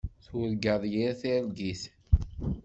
Turgaḍ 0.25 0.83
yir 0.93 1.11
targit. 1.21 1.81